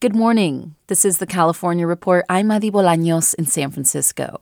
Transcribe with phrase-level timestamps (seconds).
[0.00, 0.74] Good morning.
[0.88, 2.26] This is the California Report.
[2.28, 4.40] I'm Madi Bolaños in San Francisco.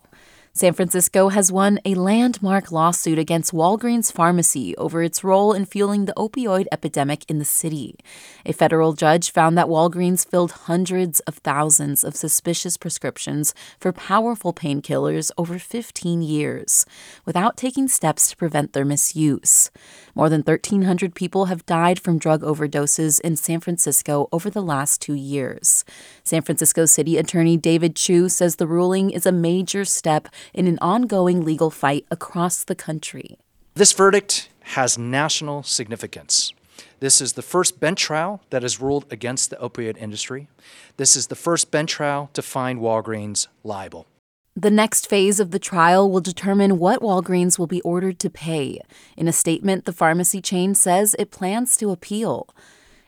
[0.54, 6.04] San Francisco has won a landmark lawsuit against Walgreens Pharmacy over its role in fueling
[6.04, 7.96] the opioid epidemic in the city.
[8.44, 14.52] A federal judge found that Walgreens filled hundreds of thousands of suspicious prescriptions for powerful
[14.52, 16.84] painkillers over 15 years
[17.24, 19.70] without taking steps to prevent their misuse.
[20.14, 25.00] More than 1,300 people have died from drug overdoses in San Francisco over the last
[25.00, 25.86] two years.
[26.24, 30.78] San Francisco City Attorney David Chiu says the ruling is a major step in an
[30.80, 33.38] ongoing legal fight across the country.
[33.74, 36.52] This verdict has national significance.
[37.00, 40.48] This is the first bench trial that has ruled against the opioid industry.
[40.96, 44.06] This is the first bench trial to find Walgreens liable.
[44.54, 48.80] The next phase of the trial will determine what Walgreens will be ordered to pay.
[49.16, 52.48] In a statement, the pharmacy chain says it plans to appeal.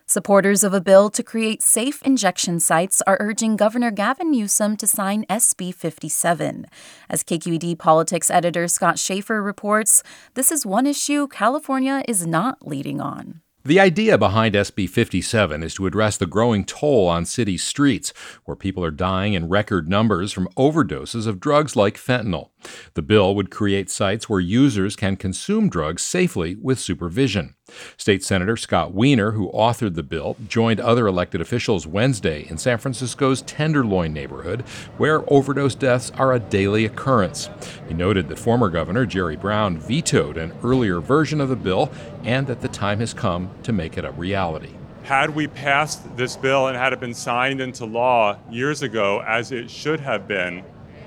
[0.07, 4.87] Supporters of a bill to create safe injection sites are urging Governor Gavin Newsom to
[4.87, 6.67] sign SB 57.
[7.09, 10.03] As KQED politics editor Scott Shafer reports,
[10.35, 13.41] this is one issue California is not leading on.
[13.65, 18.13] The idea behind SB 57 is to address the growing toll on city streets,
[18.45, 22.51] where people are dying in record numbers from overdoses of drugs like fentanyl.
[22.95, 27.55] The bill would create sites where users can consume drugs safely with supervision.
[27.97, 32.79] State Senator Scott Wiener, who authored the bill, joined other elected officials Wednesday in San
[32.79, 34.63] Francisco's Tenderloin neighborhood,
[34.99, 37.49] where overdose deaths are a daily occurrence.
[37.89, 41.91] He noted that former Governor Jerry Brown vetoed an earlier version of the bill
[42.23, 44.75] and that the time has come to make it a reality.
[45.05, 49.53] Had we passed this bill and had it been signed into law years ago, as
[49.53, 50.65] it should have been,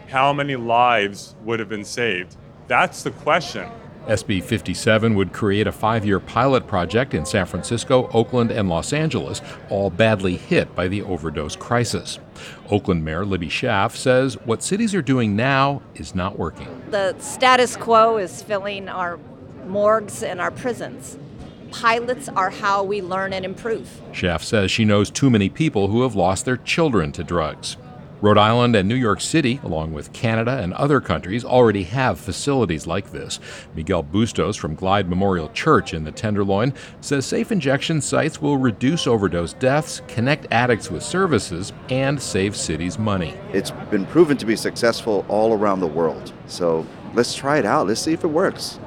[0.07, 2.35] how many lives would have been saved?
[2.67, 3.69] That's the question.
[4.07, 8.93] SB 57 would create a five year pilot project in San Francisco, Oakland, and Los
[8.93, 12.17] Angeles, all badly hit by the overdose crisis.
[12.69, 16.83] Oakland Mayor Libby Schaaf says what cities are doing now is not working.
[16.89, 19.19] The status quo is filling our
[19.65, 21.17] morgues and our prisons.
[21.71, 23.99] Pilots are how we learn and improve.
[24.13, 27.75] Schaaf says she knows too many people who have lost their children to drugs.
[28.19, 32.87] Rhode Island and New York City, along with Canada and other countries, already have facilities
[32.87, 33.39] like this.
[33.75, 39.05] Miguel Bustos from Glide Memorial Church in the Tenderloin says safe injection sites will reduce
[39.05, 43.35] overdose deaths, connect addicts with services, and save cities money.
[43.53, 46.33] It's been proven to be successful all around the world.
[46.47, 47.87] So let's try it out.
[47.87, 48.79] Let's see if it works.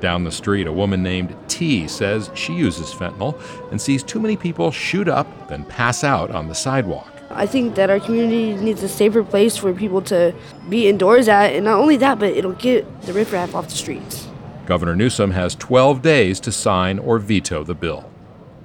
[0.00, 3.38] Down the street, a woman named T says she uses fentanyl
[3.70, 7.13] and sees too many people shoot up, then pass out on the sidewalk.
[7.34, 10.34] I think that our community needs a safer place for people to
[10.68, 14.28] be indoors at, and not only that, but it'll get the riffraff off the streets.
[14.66, 18.08] Governor Newsom has 12 days to sign or veto the bill.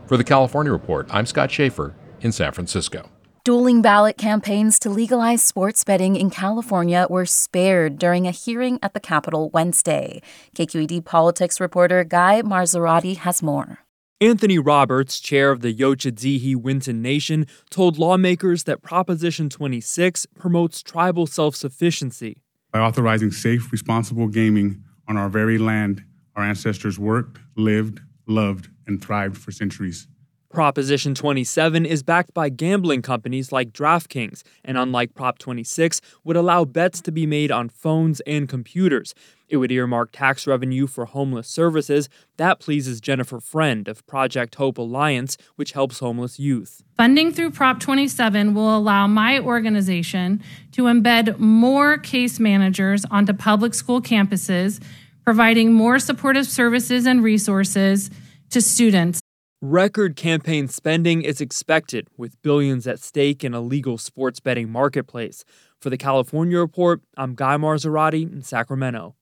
[0.08, 3.10] For the California Report, I'm Scott Shafer in San Francisco.
[3.44, 8.94] Dueling ballot campaigns to legalize sports betting in California were spared during a hearing at
[8.94, 10.22] the Capitol Wednesday.
[10.56, 13.80] KQED politics reporter Guy Marzorati has more.
[14.22, 20.84] Anthony Roberts, chair of the Yocha Dehe Wintun Nation, told lawmakers that Proposition 26 promotes
[20.84, 22.44] tribal self sufficiency.
[22.74, 26.04] By authorizing safe, responsible gaming on our very land,
[26.36, 30.10] our ancestors worked, lived, loved, and thrived for centuries.
[30.50, 36.66] Proposition 27 is backed by gambling companies like DraftKings, and unlike Prop 26, would allow
[36.66, 39.14] bets to be made on phones and computers.
[39.48, 42.10] It would earmark tax revenue for homeless services.
[42.38, 46.84] That pleases Jennifer Friend of Project Hope Alliance, which helps homeless youth.
[46.98, 50.42] Funding through Prop 27 will allow my organization
[50.72, 54.82] to embed more case managers onto public school campuses,
[55.24, 58.10] providing more supportive services and resources
[58.50, 59.19] to students.
[59.62, 65.44] Record campaign spending is expected, with billions at stake in a legal sports betting marketplace.
[65.82, 69.18] For the California Report, I'm Guy Marzorati in Sacramento.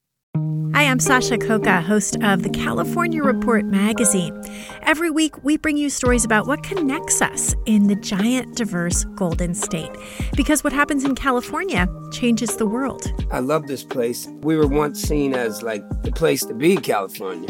[0.76, 4.40] Hi, I'm Sasha Khokha, host of the California Report magazine.
[4.84, 9.56] Every week, we bring you stories about what connects us in the giant, diverse Golden
[9.56, 9.90] State.
[10.36, 13.12] Because what happens in California changes the world.
[13.32, 14.28] I love this place.
[14.42, 17.50] We were once seen as like the place to be, California.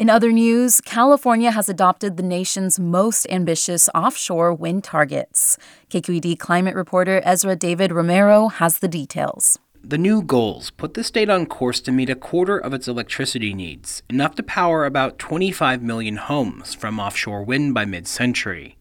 [0.00, 5.58] In other news, California has adopted the nation's most ambitious offshore wind targets.
[5.90, 9.58] KQED climate reporter Ezra David Romero has the details.
[9.84, 13.52] The new goals put the state on course to meet a quarter of its electricity
[13.52, 18.78] needs, enough to power about 25 million homes from offshore wind by mid century.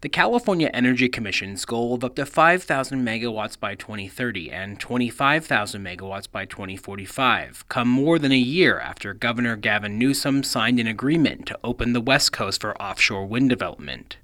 [0.00, 6.30] The California Energy Commission's goal of up to 5,000 megawatts by 2030 and 25,000 megawatts
[6.30, 11.58] by 2045 come more than a year after Governor Gavin Newsom signed an agreement to
[11.64, 14.18] open the West Coast for offshore wind development.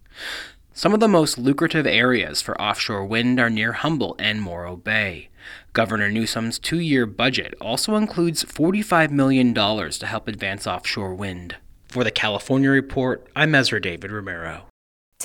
[0.73, 5.29] Some of the most lucrative areas for offshore wind are near Humboldt and Morro Bay.
[5.73, 11.57] Governor Newsom's two year budget also includes $45 million to help advance offshore wind.
[11.89, 14.67] For the California Report, I'm Ezra David Romero.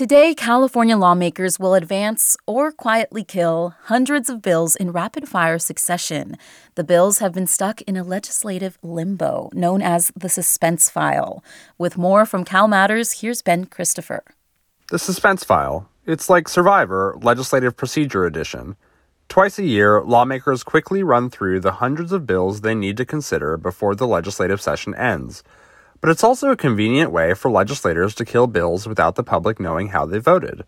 [0.00, 6.38] Today, California lawmakers will advance or quietly kill hundreds of bills in rapid fire succession.
[6.74, 11.44] The bills have been stuck in a legislative limbo known as the suspense file.
[11.76, 14.24] With more from Cal Matters, here's Ben Christopher.
[14.88, 15.86] The suspense file.
[16.06, 18.76] It's like Survivor, Legislative Procedure Edition.
[19.28, 23.58] Twice a year, lawmakers quickly run through the hundreds of bills they need to consider
[23.58, 25.42] before the legislative session ends
[26.00, 29.88] but it's also a convenient way for legislators to kill bills without the public knowing
[29.88, 30.64] how they voted.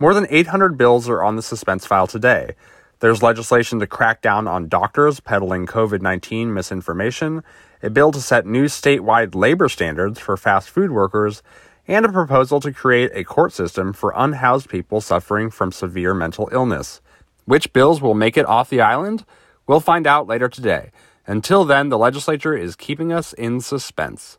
[0.00, 2.56] More than 800 bills are on the suspense file today.
[3.00, 7.42] There's legislation to crack down on doctors peddling COVID 19 misinformation,
[7.82, 11.42] a bill to set new statewide labor standards for fast food workers,
[11.86, 16.48] and a proposal to create a court system for unhoused people suffering from severe mental
[16.50, 17.00] illness.
[17.44, 19.24] Which bills will make it off the island?
[19.66, 20.90] We'll find out later today.
[21.26, 24.38] Until then, the legislature is keeping us in suspense.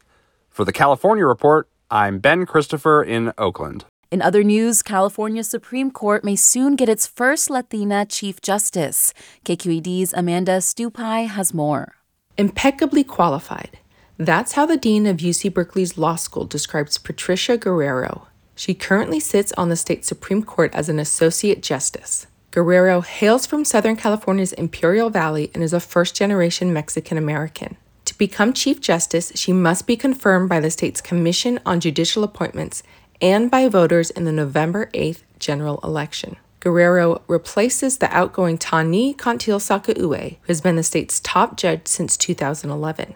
[0.55, 3.83] For the California Report, I'm Ben Christopher in Oakland.
[4.09, 9.13] In other news, California Supreme Court may soon get its first Latina Chief Justice.
[9.43, 11.95] KQED's Amanda Stupi has more.
[12.37, 13.79] Impeccably qualified.
[14.17, 18.29] That's how the Dean of UC Berkeley's Law School describes Patricia Guerrero.
[18.55, 22.27] She currently sits on the state Supreme Court as an Associate Justice.
[22.51, 27.75] Guerrero hails from Southern California's Imperial Valley and is a first generation Mexican American.
[28.15, 32.81] To become Chief Justice, she must be confirmed by the state's Commission on Judicial Appointments
[33.19, 36.37] and by voters in the November 8th general election.
[36.61, 43.15] Guerrero replaces the outgoing Tani Cantil-Sakauye, who has been the state's top judge since 2011.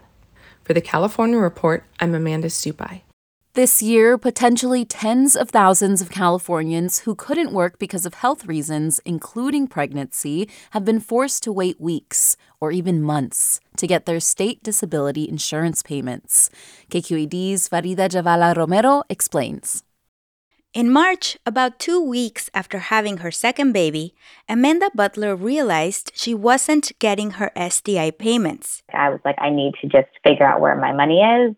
[0.65, 3.03] For the California Report, I'm Amanda Stupi.
[3.56, 9.00] This year, potentially tens of thousands of Californians who couldn't work because of health reasons,
[9.06, 14.62] including pregnancy, have been forced to wait weeks or even months to get their state
[14.62, 16.51] disability insurance payments.
[16.91, 19.84] KQED's Farida Jhabvala Romero explains.
[20.72, 24.13] In March, about two weeks after having her second baby,
[24.48, 28.84] Amanda Butler realized she wasn't getting her SDI payments.
[28.94, 31.56] I was like, I need to just figure out where my money is.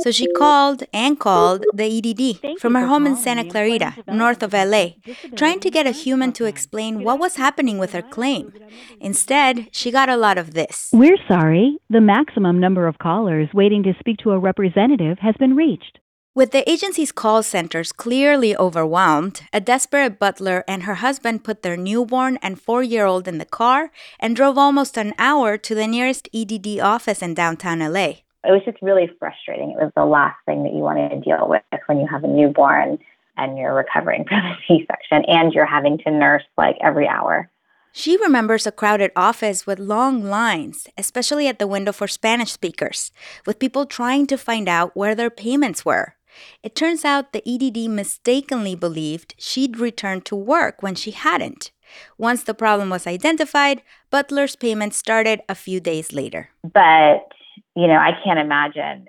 [0.00, 4.52] So she called and called the EDD from her home in Santa Clarita, north of
[4.52, 4.90] LA,
[5.36, 8.52] trying to get a human to explain what was happening with her claim.
[9.00, 10.90] Instead, she got a lot of this.
[10.92, 11.78] We're sorry.
[11.90, 15.98] The maximum number of callers waiting to speak to a representative has been reached.
[16.34, 21.76] With the agency's call centers clearly overwhelmed, a desperate butler and her husband put their
[21.76, 25.86] newborn and four year old in the car and drove almost an hour to the
[25.86, 29.70] nearest EDD office in downtown LA it was just really frustrating.
[29.70, 32.28] It was the last thing that you wanted to deal with when you have a
[32.28, 32.98] newborn
[33.36, 37.50] and you're recovering from a C section and you're having to nurse like every hour.
[37.96, 43.12] She remembers a crowded office with long lines, especially at the window for Spanish speakers,
[43.46, 46.16] with people trying to find out where their payments were.
[46.64, 51.70] It turns out the EDD mistakenly believed she'd returned to work when she hadn't.
[52.18, 56.50] Once the problem was identified, Butler's payment started a few days later.
[56.64, 57.28] But,
[57.74, 59.06] you know, I can't imagine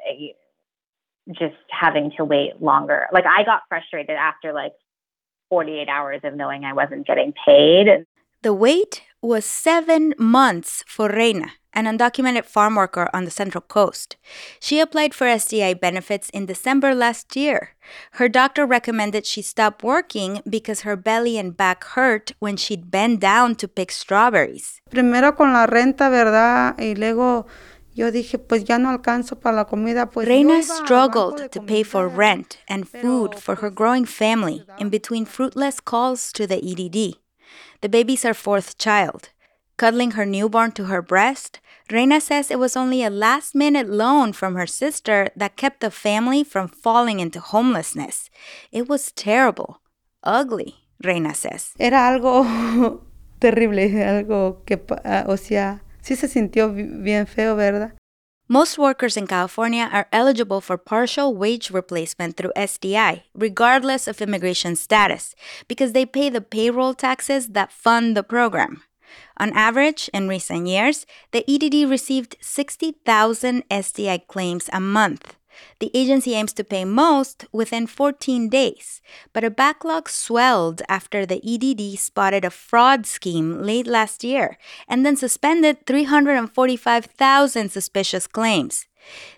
[1.31, 3.07] just having to wait longer.
[3.11, 4.73] Like, I got frustrated after like
[5.49, 8.05] 48 hours of knowing I wasn't getting paid.
[8.41, 14.17] The wait was seven months for Reina, an undocumented farm worker on the Central Coast.
[14.59, 17.69] She applied for SDI benefits in December last year.
[18.13, 23.19] Her doctor recommended she stop working because her belly and back hurt when she'd bend
[23.19, 24.79] down to pick strawberries.
[24.91, 26.75] Primero con la renta, ¿verdad?
[26.77, 27.47] Y luego
[27.95, 30.07] yo dije, pues ya no alcanzo para la comida.
[30.07, 35.25] Pues Reina struggled to pay for rent and food for her growing family in between
[35.25, 37.17] fruitless calls to the EDD.
[37.81, 39.29] The baby's her fourth child.
[39.77, 41.59] Cuddling her newborn to her breast,
[41.91, 45.91] Reina says it was only a last minute loan from her sister that kept the
[45.91, 48.29] family from falling into homelessness.
[48.71, 49.81] It was terrible,
[50.23, 51.73] ugly, Reina says.
[51.79, 53.01] Era algo
[53.39, 57.95] terrible, algo que, uh, o sea, sí se sintió bien feo, ¿verdad?
[58.47, 64.75] Most workers in California are eligible for partial wage replacement through SDI, regardless of immigration
[64.75, 65.33] status,
[65.67, 68.83] because they pay the payroll taxes that fund the program.
[69.37, 75.35] On average, in recent years, the EDD received 60,000 SDI claims a month.
[75.79, 79.01] The agency aims to pay most within 14 days,
[79.33, 84.57] but a backlog swelled after the EDD spotted a fraud scheme late last year
[84.87, 88.87] and then suspended 345,000 suspicious claims.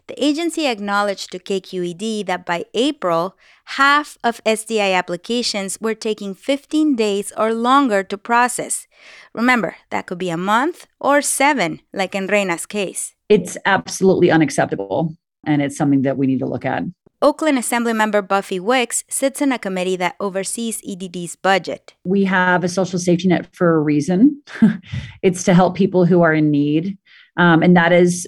[0.07, 3.35] The agency acknowledged to KQED that by April,
[3.75, 8.87] half of SDI applications were taking 15 days or longer to process.
[9.33, 13.13] Remember, that could be a month or seven, like in Reina's case.
[13.29, 15.17] It's absolutely unacceptable,
[15.47, 16.83] and it's something that we need to look at.
[17.19, 21.95] Oakland Assemblymember Buffy Wicks sits in a committee that oversees EDD's budget.
[22.05, 24.43] We have a social safety net for a reason.
[25.23, 26.95] it's to help people who are in need.
[27.37, 28.27] Um, and that is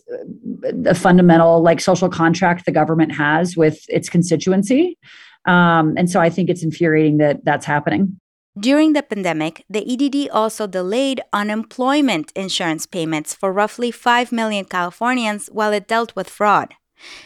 [0.85, 4.97] a fundamental like social contract the government has with its constituency
[5.45, 8.19] um, and so i think it's infuriating that that's happening
[8.59, 15.47] during the pandemic, the EDD also delayed unemployment insurance payments for roughly 5 million Californians
[15.53, 16.73] while it dealt with fraud.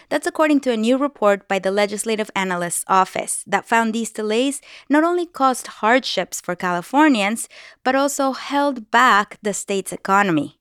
[0.09, 4.61] That's according to a new report by the Legislative Analyst's Office that found these delays
[4.89, 7.49] not only caused hardships for Californians,
[7.83, 10.59] but also held back the state's economy.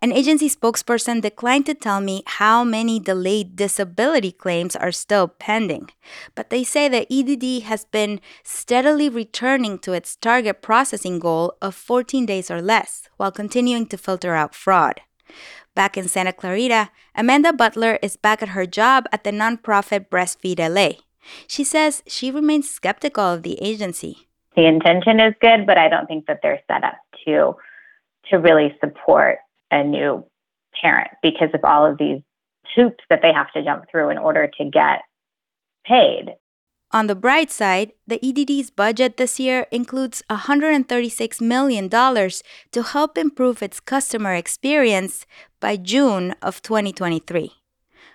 [0.00, 5.90] An agency spokesperson declined to tell me how many delayed disability claims are still pending,
[6.34, 11.74] but they say the EDD has been steadily returning to its target processing goal of
[11.74, 15.00] 14 days or less while continuing to filter out fraud.
[15.76, 20.58] Back in Santa Clarita, Amanda Butler is back at her job at the nonprofit Breastfeed
[20.58, 21.02] LA.
[21.46, 24.26] She says she remains skeptical of the agency.
[24.56, 27.56] The intention is good, but I don't think that they're set up to
[28.30, 29.36] to really support
[29.70, 30.24] a new
[30.80, 32.22] parent because of all of these
[32.74, 35.02] hoops that they have to jump through in order to get
[35.84, 36.34] paid.
[36.92, 43.62] On the bright side, the EDD's budget this year includes $136 million to help improve
[43.62, 45.26] its customer experience
[45.60, 47.52] by June of 2023.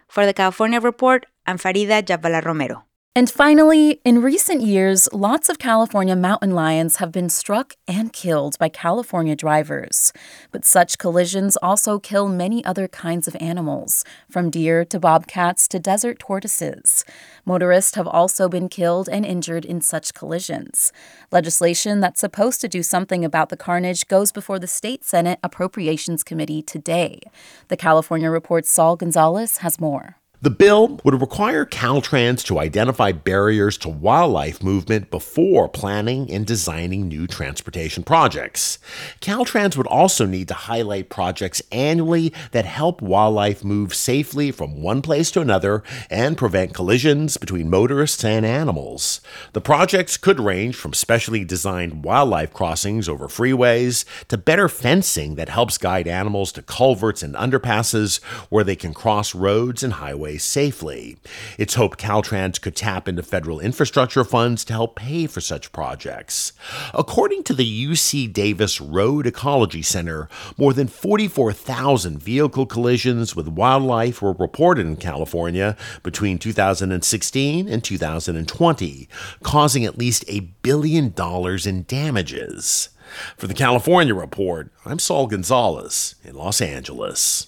[0.07, 2.85] For the California Report, I'm Farida Jhabvala Romero.
[3.13, 8.57] And finally, in recent years, lots of California mountain lions have been struck and killed
[8.57, 10.13] by California drivers.
[10.53, 15.77] But such collisions also kill many other kinds of animals, from deer to bobcats to
[15.77, 17.03] desert tortoises.
[17.43, 20.93] Motorists have also been killed and injured in such collisions.
[21.33, 26.23] Legislation that's supposed to do something about the carnage goes before the State Senate Appropriations
[26.23, 27.19] Committee today.
[27.67, 30.20] The California Report's Saul Gonzalez has more.
[30.43, 37.07] The bill would require Caltrans to identify barriers to wildlife movement before planning and designing
[37.07, 38.79] new transportation projects.
[39.19, 45.03] Caltrans would also need to highlight projects annually that help wildlife move safely from one
[45.03, 49.21] place to another and prevent collisions between motorists and animals.
[49.53, 55.49] The projects could range from specially designed wildlife crossings over freeways to better fencing that
[55.49, 61.17] helps guide animals to culverts and underpasses where they can cross roads and highways safely.
[61.57, 66.53] It's hoped Caltrans could tap into federal infrastructure funds to help pay for such projects.
[66.93, 74.21] According to the UC Davis Road Ecology Center, more than 44,000 vehicle collisions with wildlife
[74.21, 79.09] were reported in California between 2016 and 2020,
[79.43, 82.89] causing at least a billion dollars in damages.
[83.35, 87.47] For the California Report, I'm Saul Gonzalez in Los Angeles.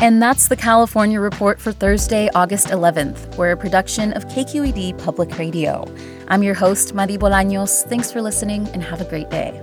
[0.00, 3.36] And that's the California Report for Thursday, August 11th.
[3.36, 5.92] We're a production of KQED Public Radio.
[6.28, 7.82] I'm your host, Madi Bolaños.
[7.88, 9.60] Thanks for listening and have a great day.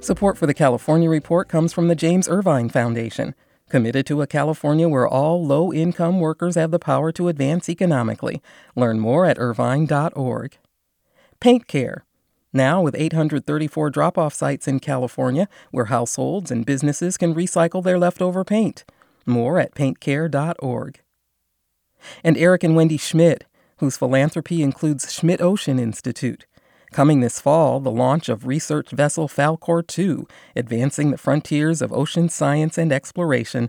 [0.00, 3.36] Support for the California Report comes from the James Irvine Foundation,
[3.68, 8.42] committed to a California where all low income workers have the power to advance economically.
[8.74, 10.58] Learn more at irvine.org.
[11.38, 12.04] Paint Care
[12.54, 17.98] now, with 834 drop off sites in California where households and businesses can recycle their
[17.98, 18.84] leftover paint.
[19.26, 21.00] More at paintcare.org.
[22.22, 23.44] And Eric and Wendy Schmidt,
[23.78, 26.46] whose philanthropy includes Schmidt Ocean Institute.
[26.92, 32.28] Coming this fall, the launch of research vessel Falkor 2, advancing the frontiers of ocean
[32.28, 33.68] science and exploration